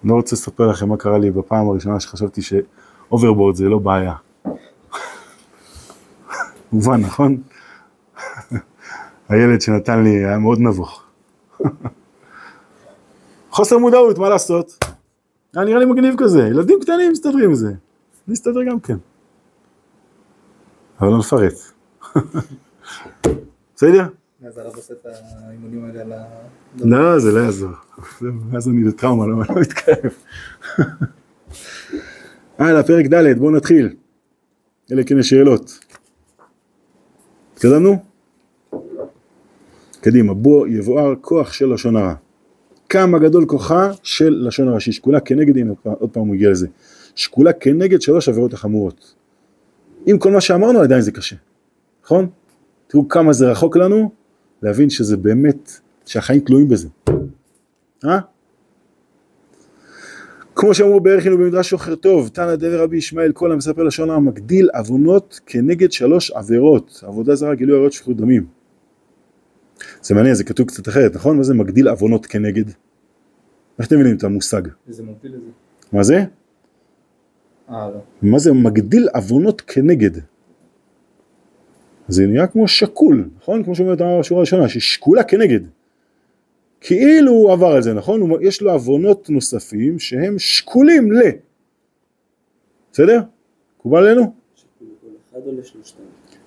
אני 0.03 0.11
לא 0.11 0.15
רוצה 0.15 0.37
לספר 0.37 0.67
לכם 0.67 0.89
מה 0.89 0.97
קרה 0.97 1.19
לי 1.19 1.31
בפעם 1.31 1.69
הראשונה 1.69 2.01
שחשבתי 2.01 2.41
ש 2.43 2.62
hoverboard 2.62 3.55
זה 3.55 3.69
לא 3.69 3.79
בעיה. 3.79 4.15
מובן, 6.73 7.01
נכון? 7.01 7.43
הילד 9.29 9.61
שנתן 9.61 10.03
לי 10.05 10.11
היה 10.11 10.39
מאוד 10.39 10.59
נבוך. 10.61 11.03
חוסר 13.51 13.79
מודעות, 13.79 14.19
מה 14.19 14.29
לעשות? 14.29 14.85
היה 15.55 15.65
נראה 15.65 15.79
לי 15.79 15.85
מגניב 15.85 16.15
כזה, 16.19 16.47
ילדים 16.47 16.79
קטנים 16.81 17.13
מסתדרים 17.13 17.45
עם 17.45 17.55
זה. 17.55 17.73
אני 18.27 18.35
אסתדר 18.35 18.63
גם 18.63 18.81
כן. 18.81 18.97
אבל 21.03 21.11
לא 21.11 21.19
נפרט. 21.19 21.55
בסדר? 23.77 24.07
אז 24.47 24.59
הרב 24.59 24.77
עושה 24.77 24.95
את 24.95 25.07
האימונים 25.07 25.85
האלה 25.85 26.01
על 26.01 26.13
ה... 26.13 26.25
לא, 26.85 27.19
זה 27.19 27.33
לא 27.33 27.39
יעזור. 27.41 27.71
אז 28.57 28.69
אני 28.69 28.85
בטראומה, 28.85 29.27
לא 29.27 29.39
לא 29.39 29.61
מתקרב. 29.61 30.13
הלאה, 32.59 32.83
פרק 32.83 33.07
ד', 33.07 33.39
בואו 33.39 33.51
נתחיל. 33.51 33.95
אלה 34.93 35.05
כן 35.05 35.23
שאלות. 35.23 35.79
התקדמנו? 37.55 37.97
קדימה, 40.01 40.35
בוא 40.35 40.67
יבואר 40.69 41.15
כוח 41.21 41.53
של 41.53 41.75
לשון 41.75 41.97
הרע. 41.97 42.15
כמה 42.89 43.19
גדול 43.19 43.47
כוחה 43.47 43.91
של 44.03 44.45
לשון 44.47 44.69
הרע, 44.69 44.81
שהיא 44.81 44.95
שקולה 44.95 45.21
כנגד, 45.21 45.57
הנה 45.57 45.73
עוד 45.83 46.11
פעם 46.11 46.27
הוא 46.27 46.35
הגיע 46.35 46.51
לזה, 46.51 46.67
שקולה 47.15 47.53
כנגד 47.53 48.03
שלוש 48.03 48.29
עבירות 48.29 48.53
החמורות. 48.53 49.15
עם 50.07 50.19
כל 50.19 50.31
מה 50.33 50.41
שאמרנו 50.41 50.81
עדיין 50.81 51.01
זה 51.01 51.13
קשה, 51.13 51.37
נכון? 52.05 52.29
תראו 52.87 53.09
כמה 53.09 53.33
זה 53.33 53.51
רחוק 53.51 53.77
לנו 53.77 54.11
להבין 54.63 54.91
שזה 54.91 55.17
באמת, 55.17 55.71
שהחיים 56.07 56.41
תלויים 56.41 56.69
בזה. 56.69 56.89
אה? 58.05 58.19
כמו 60.55 60.75
שאמרו 60.75 61.01
בערכנו 61.01 61.39
במדרש 61.39 61.71
שוחר 61.71 61.95
טוב, 61.95 62.29
תנא 62.29 62.57
דבר 62.57 62.83
רבי 62.83 62.97
ישמעאל 62.97 63.33
כל 63.33 63.53
המספר 63.53 63.83
לשון 63.83 64.11
הרע 64.11 64.19
מגדיל 64.19 64.69
עוונות 64.75 65.41
כנגד 65.47 65.93
שלוש 65.93 66.31
עבירות, 66.31 67.01
עבודה 67.07 67.35
זרה, 67.35 67.55
גילוי 67.55 67.77
עריות, 67.77 67.93
שפיכות 67.93 68.17
דמים. 68.17 68.47
זה 70.03 70.15
מעניין, 70.15 70.35
זה 70.35 70.45
כתוב 70.45 70.67
קצת 70.67 70.89
אחרת, 70.89 71.15
נכון? 71.15 71.37
מה 71.37 71.43
זה 71.43 71.55
מגדיל 71.55 71.89
עוונות 71.89 72.27
כנגד? 72.27 72.69
איך 73.79 73.87
אתם 73.87 73.97
מבינים 73.97 74.17
את 74.17 74.25
המושג? 74.25 74.63
איזה 74.89 75.03
מוביל 75.03 75.35
לזה? 75.35 75.49
מה 75.93 76.03
זה? 76.03 76.25
מה 78.23 78.39
זה 78.39 78.53
מגדיל 78.53 79.09
עוונות 79.15 79.61
כנגד? 79.61 80.11
זה 82.09 82.27
נראה 82.27 82.47
כמו 82.47 82.69
שקול, 82.69 83.29
נכון? 83.39 83.65
כמו 83.65 83.75
שאומרת 83.75 84.01
השורה 84.01 84.39
הראשונה, 84.39 84.69
ששקולה 84.69 85.25
כנגד. 85.25 85.61
כאילו 86.81 87.33
הוא 87.33 87.53
עבר 87.53 87.67
על 87.67 87.83
זה, 87.83 87.95
נכון? 87.95 88.31
יש 88.41 88.63
לו 88.63 88.73
עוונות 88.73 89.31
נוספים 89.31 89.99
שהם 89.99 90.39
שקולים 90.39 91.13
ל... 91.13 91.19
בסדר? 92.93 93.21
מקובל 93.79 94.07
עלינו? 94.07 94.33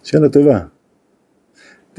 שאלה 0.03 0.29
טובה. 0.29 0.60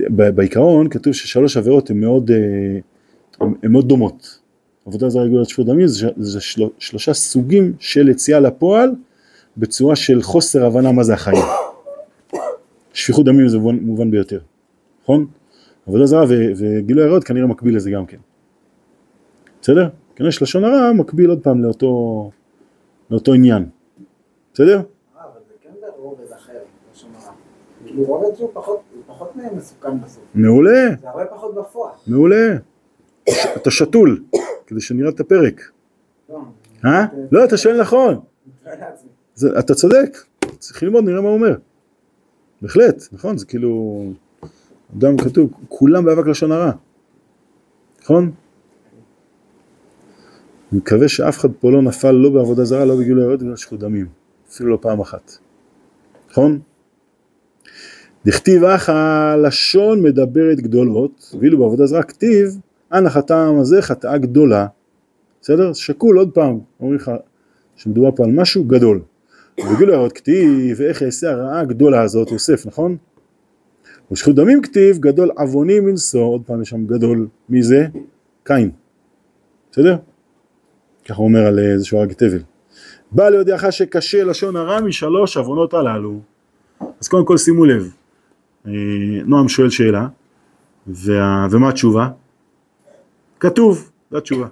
בעיקרון 0.08 0.88
כתוב 0.88 1.12
ששלוש 1.12 1.56
עבירות 1.56 1.90
הן 1.90 2.00
מאוד, 2.00 2.30
אה, 2.30 3.46
הן 3.62 3.72
מאוד 3.72 3.88
דומות. 3.88 4.40
עבודה 4.86 5.08
זרה 5.08 5.22
רגולת 5.22 5.48
שפוט 5.48 5.66
דמים 5.66 5.86
זה, 5.86 6.08
זה 6.16 6.40
של, 6.40 6.62
שלושה 6.78 7.14
סוגים 7.14 7.72
של 7.78 8.08
יציאה 8.08 8.40
לפועל 8.40 8.90
בצורה 9.56 9.96
של 9.96 10.22
חוסר 10.22 10.66
הבנה 10.66 10.92
מה 10.92 11.02
זה 11.02 11.14
החיים. 11.14 11.44
שפיכות 12.92 13.26
דמים 13.26 13.48
זה 13.48 13.58
מובן, 13.58 13.76
מובן 13.76 14.10
ביותר, 14.10 14.40
נכון? 15.02 15.26
עבודה 15.86 16.06
זרה 16.06 16.24
ו- 16.28 16.52
וגילוי 16.56 17.04
עריות 17.04 17.24
כנראה 17.24 17.46
מקביל 17.46 17.76
לזה 17.76 17.90
גם 17.90 18.06
כן. 18.06 18.16
בסדר? 19.62 19.88
כנראה 20.16 20.32
שלשון 20.32 20.64
הרע 20.64 20.92
מקביל 20.92 21.30
עוד 21.30 21.42
פעם 21.42 21.62
לאותו, 21.62 22.30
לאותו 23.10 23.32
עניין. 23.34 23.68
בסדר? 24.54 24.76
אה, 24.76 25.22
כן. 25.62 25.70
כאילו 27.86 28.04
רובד 28.04 28.36
שהוא 28.36 28.50
פחות, 28.52 28.80
הוא 28.94 29.02
פחות 29.06 29.32
מסוכן 29.56 30.00
בסוף. 30.00 30.22
מעולה. 30.34 30.88
זה 31.00 31.08
הרבה 31.08 31.24
פחות 31.24 31.54
בפועל. 31.54 31.92
מעולה. 32.06 32.56
אתה 33.56 33.70
שתול, 33.70 34.22
כדי 34.66 34.80
שנראה 34.80 35.10
את 35.10 35.20
הפרק. 35.20 35.60
לא, 36.28 36.38
אה? 36.84 37.06
לא, 37.32 37.44
אתה 37.44 37.56
שואל 37.56 37.80
נכון. 37.80 38.20
זה, 39.36 39.58
אתה 39.58 39.74
צודק. 39.74 40.18
צריך 40.58 40.82
ללמוד, 40.82 41.04
נראה 41.04 41.20
מה 41.20 41.28
הוא 41.28 41.34
אומר. 41.36 41.54
בהחלט, 42.62 43.02
נכון? 43.12 43.38
זה 43.38 43.46
כאילו... 43.46 44.02
אדם 44.98 45.16
כתוב, 45.16 45.50
כולם 45.68 46.04
באבק 46.04 46.26
לשון 46.26 46.52
הרע. 46.52 46.72
נכון? 48.02 48.30
אני 50.72 50.80
מקווה 50.80 51.08
שאף 51.08 51.38
אחד 51.38 51.48
פה 51.60 51.70
לא 51.70 51.82
נפל 51.82 52.10
לא 52.10 52.30
בעבודה 52.30 52.64
זרה, 52.64 52.84
לא 52.84 52.96
בגילוי 52.96 53.24
עריות 53.24 53.42
ולא 53.42 53.56
שפיכות 53.56 53.80
דמים. 53.80 54.06
אפילו 54.50 54.70
לא 54.70 54.78
פעם 54.80 55.00
אחת. 55.00 55.32
נכון? 56.30 56.60
דכתיב 58.26 58.64
אך 58.64 58.88
הלשון 58.88 60.02
מדברת 60.02 60.60
גדולות, 60.60 61.34
ואילו 61.40 61.58
בעבודה 61.58 61.86
זרה 61.86 62.02
כתיב, 62.02 62.60
אנא 62.92 63.08
חטאם 63.08 63.58
הזה 63.58 63.82
חטאה 63.82 64.18
גדולה. 64.18 64.66
בסדר? 65.42 65.72
שקול 65.72 66.18
עוד 66.18 66.30
פעם, 66.34 66.58
אומרים 66.80 66.96
לך 66.96 67.10
שמדובר 67.76 68.10
פה 68.16 68.24
על 68.24 68.30
משהו 68.32 68.64
גדול. 68.64 69.00
ובגילוי 69.60 69.94
עריות 69.94 70.12
כתיב, 70.12 70.76
ואיך 70.80 71.02
יעשה 71.02 71.30
הרעה 71.30 71.60
הגדולה 71.60 72.02
הזאת, 72.02 72.32
יוסף, 72.32 72.66
נכון? 72.66 72.96
ושפיכות 74.12 74.34
דמים 74.36 74.62
כתיב, 74.62 74.98
גדול 74.98 75.30
עווני 75.36 75.80
מנשוא, 75.80 76.24
עוד 76.24 76.42
פעם 76.46 76.62
יש 76.62 76.68
שם 76.68 76.86
גדול, 76.86 77.28
מי 77.48 77.62
זה? 77.62 77.86
קין. 78.44 78.70
בסדר? 79.72 79.96
ככה 81.04 81.16
הוא 81.16 81.28
אומר 81.28 81.46
על 81.46 81.58
אה, 81.58 81.78
זה 81.78 81.84
שהוא 81.84 82.00
הרג 82.00 82.10
את 82.10 82.22
הבל. 82.22 82.42
בא 83.12 83.28
לידיעך 83.28 83.72
שקשה 83.72 84.24
לשון 84.24 84.56
הרע 84.56 84.80
משלוש 84.80 85.36
עוונות 85.36 85.74
הללו. 85.74 86.20
אז 87.00 87.08
קודם 87.08 87.26
כל 87.26 87.36
שימו 87.38 87.64
לב, 87.64 87.92
אה, 88.66 88.72
נועם 89.24 89.48
שואל 89.48 89.70
שאלה, 89.70 90.08
וה... 90.86 91.46
ומה 91.50 91.68
התשובה? 91.68 92.08
כתוב, 93.40 93.90
זו 94.10 94.18
התשובה. 94.18 94.46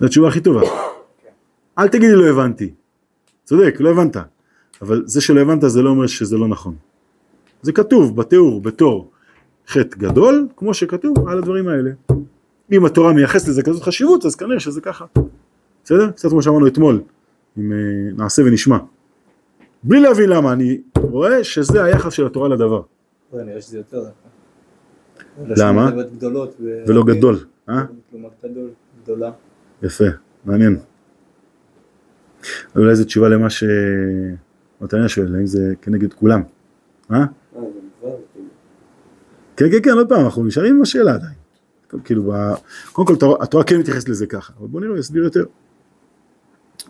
זו 0.00 0.06
התשובה 0.06 0.28
הכי 0.28 0.40
טובה. 0.40 0.60
אל 1.78 1.88
תגידי 1.88 2.14
לא 2.14 2.26
הבנתי. 2.26 2.70
צודק, 3.50 3.76
לא 3.80 3.90
הבנת. 3.90 4.16
אבל 4.82 5.02
זה 5.06 5.20
שלא 5.20 5.40
הבנת 5.40 5.62
זה 5.66 5.82
לא 5.82 5.90
אומר 5.90 6.06
שזה 6.06 6.36
לא 6.36 6.48
נכון. 6.48 6.74
זה 7.62 7.72
כתוב 7.72 8.16
בתיאור, 8.16 8.60
בתור 8.60 9.10
חטא 9.68 9.96
גדול, 9.96 10.48
כמו 10.56 10.74
שכתוב 10.74 11.28
על 11.28 11.38
הדברים 11.38 11.68
האלה. 11.68 11.90
אם 12.72 12.84
התורה 12.84 13.12
מייחסת 13.12 13.48
לזה 13.48 13.62
כזאת 13.62 13.82
חשיבות, 13.82 14.24
אז 14.24 14.36
כנראה 14.36 14.60
שזה 14.60 14.80
ככה. 14.80 15.04
בסדר? 15.84 16.10
קצת 16.10 16.28
כמו 16.28 16.42
שאמרנו 16.42 16.66
אתמול, 16.66 17.02
אם 17.58 17.72
אה, 17.72 17.78
נעשה 18.16 18.42
ונשמע. 18.42 18.78
בלי 19.82 20.00
להבין 20.00 20.28
למה, 20.28 20.52
אני 20.52 20.80
רואה 20.96 21.44
שזה 21.44 21.84
היחס 21.84 22.12
של 22.12 22.26
התורה 22.26 22.48
לדבר, 22.48 22.82
זה 23.32 23.44
נראה 23.44 23.60
שזה 23.60 23.78
יותר 23.78 24.04
דווקא. 25.38 25.62
למה? 25.62 25.90
ולא 26.86 27.04
גדול, 27.04 27.38
אה? 27.68 27.84
גדול, 28.44 28.70
גדולה. 29.02 29.30
יפה, 29.82 30.04
מעניין. 30.44 30.76
אולי 32.76 32.96
זו 32.96 33.04
תשובה 33.04 33.28
למה 33.28 33.46
שמתניה 33.50 35.08
שואל, 35.08 35.36
האם 35.36 35.46
זה 35.46 35.74
כנגד 35.82 36.12
כולם, 36.12 36.42
אה? 37.12 37.24
כן, 39.56 39.70
כן, 39.70 39.78
כן, 39.82 39.90
עוד 39.90 40.08
פעם, 40.08 40.24
אנחנו 40.24 40.44
נשארים 40.44 40.76
עם 40.76 40.82
השאלה 40.82 41.14
עדיין. 41.14 41.34
כאילו, 42.04 42.32
קודם 42.92 43.06
כל 43.06 43.14
התורה- 43.40 43.64
כן 43.64 43.78
מתייחסת 43.78 44.08
לזה 44.08 44.26
ככה, 44.26 44.52
אבל 44.58 44.68
בוא 44.68 44.80
נראה, 44.80 44.98
יסביר 44.98 45.24
יותר. 45.24 45.44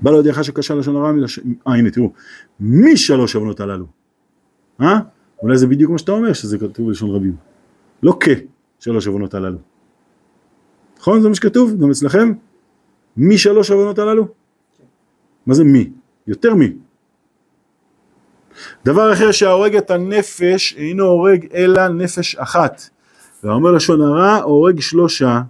בא 0.03 0.11
לידיעך 0.11 0.45
שקשה 0.45 0.75
לשון 0.75 0.97
הרע 0.97 1.13
מלשון, 1.13 1.45
אה 1.67 1.75
הנה 1.75 1.91
תראו, 1.91 2.13
משלוש 2.61 3.37
עוונות 3.37 3.61
הללו, 3.61 3.87
אה? 4.81 4.99
אולי 5.43 5.59
זה 5.59 5.67
בדיוק 5.67 5.91
מה 5.91 5.99
שאתה 5.99 6.13
אומר, 6.13 6.33
שזה 6.33 6.59
כתוב 6.59 6.87
בלשון 6.87 7.11
רבים. 7.11 7.37
לא 8.03 8.19
כשלוש 8.79 9.07
עוונות 9.07 9.35
הללו. 9.35 9.59
נכון? 10.99 11.23
זה 11.23 11.29
מה 11.29 11.35
שכתוב 11.35 11.83
גם 11.83 11.91
אצלכם? 11.91 12.33
משלוש 13.17 13.71
עוונות 13.71 13.99
הללו? 13.99 14.29
מה 15.51 15.55
זה 15.55 15.65
מי? 15.65 15.91
יותר 16.27 16.55
מי. 16.55 16.73
דבר 18.85 19.13
אחר 19.13 19.33
שההורג 19.33 19.77
את 19.77 19.91
הנפש 19.91 20.75
אינו 20.77 21.05
הורג 21.05 21.47
אלא 21.55 21.89
נפש 21.89 22.37
אחת. 22.37 22.83
והאומר 23.45 23.71
לשון 23.73 24.01
הרע 24.01 24.37
הורג 24.37 24.81
שלושה. 24.81 25.41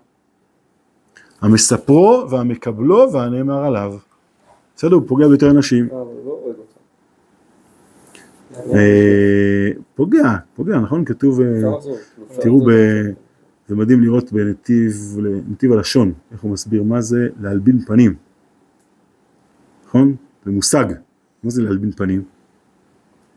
המספרו 1.40 2.26
והמקבלו 2.30 3.12
והנאמר 3.12 3.64
עליו. 3.64 3.94
בסדר, 4.76 4.94
הוא 4.94 5.02
פוגע 5.06 5.28
ביותר 5.28 5.50
אנשים. 5.50 5.88
לא 5.90 6.06
אותם. 6.46 6.80
אה, 8.74 9.70
פוגע, 9.94 10.36
פוגע, 10.54 10.78
נכון? 10.78 11.04
כתוב, 11.04 11.40
אה, 11.40 11.46
תראו, 12.40 12.66
זה 13.68 13.76
מדהים 13.76 14.00
לראות 14.00 14.32
בנתיב, 14.32 15.16
נתיב 15.50 15.72
הלשון, 15.72 16.12
איך 16.32 16.40
הוא 16.40 16.50
מסביר 16.50 16.82
מה 16.82 17.00
זה 17.00 17.28
להלבין 17.40 17.80
פנים. 17.86 18.29
נכון? 19.90 20.16
זה 20.44 20.50
מושג. 20.50 20.84
מה 21.42 21.50
זה 21.50 21.62
להלבין 21.62 21.92
פנים? 21.92 22.22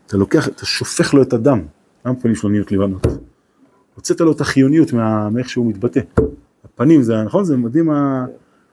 אתה 0.07 0.17
לוקח, 0.17 0.47
אתה 0.47 0.65
שופך 0.65 1.13
לו 1.13 1.21
את 1.21 1.33
הדם. 1.33 1.61
למה 2.05 2.15
הפנים 2.19 2.35
שלו 2.35 2.49
נהיות 2.49 2.71
לבנות? 2.71 3.07
הוצאת 3.95 4.21
לו 4.21 4.31
את 4.31 4.41
החיוניות 4.41 4.93
מה- 4.93 5.29
מאיך 5.29 5.49
שהוא 5.49 5.65
מתבטא. 5.69 5.99
הפנים 6.65 7.01
זה, 7.03 7.23
נכון? 7.23 7.43
זה 7.45 7.57
מדהים 7.57 7.89
ה... 7.89 8.25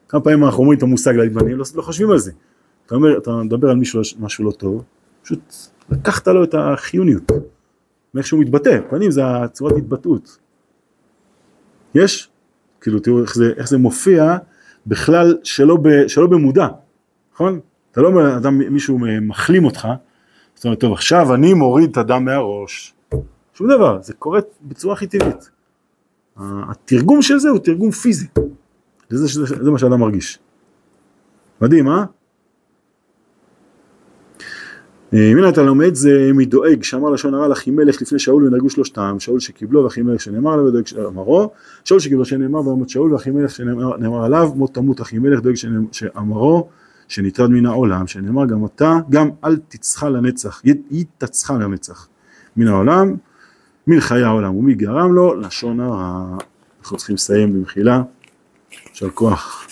כמה 0.09 0.21
פעמים 0.21 0.45
אנחנו 0.45 0.61
אומרים 0.61 0.79
את 0.79 0.83
המושג 0.83 1.15
להלבין 1.15 1.39
פנים, 1.39 1.57
לא, 1.59 1.65
לא 1.75 1.83
חושבים 1.83 2.11
על 2.11 2.19
זה. 2.19 2.33
אתה 2.87 2.95
אומר, 2.95 3.19
אתה 3.19 3.31
מדבר 3.31 3.71
על 3.71 3.77
מישהו 3.77 4.01
משהו 4.19 4.45
לא 4.45 4.51
טוב, 4.51 4.85
פשוט 5.23 5.55
לקחת 5.91 6.29
לו 6.29 6.45
את 6.45 6.55
החיוניות. 6.59 7.33
מאיך 8.15 8.27
שהוא 8.27 8.41
מתבטא, 8.41 8.81
פנים 8.91 9.11
זה 9.11 9.27
הצורת 9.27 9.77
התבטאות. 9.77 10.39
יש? 11.95 12.31
כאילו 12.81 12.99
תראו 13.01 13.23
איך 13.23 13.35
זה, 13.35 13.53
איך 13.57 13.69
זה 13.69 13.79
מופיע 13.79 14.37
בכלל 14.87 15.39
שלא, 15.43 15.77
ב, 15.77 15.89
שלא 16.09 16.27
במודע, 16.27 16.69
נכון? 17.35 17.61
אתה 17.93 18.01
לא 18.01 18.09
אומר, 18.09 18.37
אדם, 18.37 18.59
מישהו 18.59 18.99
מחלים 19.21 19.65
אותך, 19.65 19.89
זאת 20.55 20.65
אומרת, 20.65 20.81
טוב 20.81 20.93
עכשיו 20.93 21.35
אני 21.35 21.55
מוריד 21.55 21.91
את 21.91 21.97
הדם 21.97 22.25
מהראש, 22.25 22.95
שום 23.55 23.69
דבר, 23.69 23.99
זה 24.03 24.15
קורה 24.15 24.41
בצורה 24.63 24.95
הכי 24.95 25.07
טבעית. 25.07 25.51
התרגום 26.37 27.23
של 27.23 27.39
זה 27.39 27.49
הוא 27.49 27.59
תרגום 27.59 27.91
פיזי, 27.91 28.27
זה, 29.11 29.27
זה, 29.27 29.65
זה 29.65 29.71
מה 29.71 29.79
שאדם 29.79 30.01
מרגיש. 30.01 30.39
מדהים, 31.61 31.89
אה? 31.89 32.05
אה, 35.15 35.31
הנה 35.31 35.49
אתה 35.49 35.63
לומד 35.63 35.95
זה 35.95 36.31
מדואג 36.35 36.83
שאמר 36.83 37.11
לשון 37.11 37.35
הרע 37.35 37.49
לאחימלך 37.49 38.03
לפני 38.03 38.19
שאול 38.19 38.45
ונהרגו 38.45 38.71
שלושתם 38.71 39.17
שאול 39.19 39.41
שקיבלו 39.41 39.85
ואחימלך 39.85 40.21
שנאמר 40.21 40.53
עליו 40.53 40.65
ודואג 40.65 40.87
שאמרו 40.87 41.51
שאול 41.85 42.01
שקיבלו 42.01 42.25
שנאמר 42.25 42.69
וימות 42.69 42.89
שאול 42.89 43.13
ואחימלך 43.13 43.51
שנאמר 43.51 43.97
נאמר 43.97 44.25
עליו 44.25 44.51
מות 44.55 44.75
תמות 44.75 45.01
אחימלך 45.01 45.41
דואג 45.41 45.55
שאמרו 45.93 46.69
שנטרד 47.11 47.51
מן 47.51 47.67
העולם 47.67 48.07
שנאמר 48.07 48.47
גם 48.47 48.65
אתה 48.65 48.99
גם 49.11 49.29
אל 49.45 49.57
תצחה 49.69 50.09
לנצח. 50.09 50.63
י- 50.65 50.71
היא 50.91 51.05
תצחה 51.19 51.55
לנצח. 51.55 52.09
מן 52.57 52.67
העולם 52.69 53.15
מן 53.87 54.01
חיי 54.01 54.23
העולם. 54.23 54.57
ומי 54.57 54.75
גרם 54.75 55.13
לו? 55.13 55.35
לשון 55.35 55.81
הרע. 55.81 56.37
אנחנו 56.81 56.97
צריכים 56.97 57.15
לסיים 57.15 57.53
במחילה. 57.55 58.03
יישר 58.91 59.11
כוח 59.11 59.67